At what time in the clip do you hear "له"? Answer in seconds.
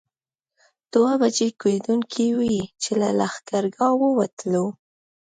3.01-3.09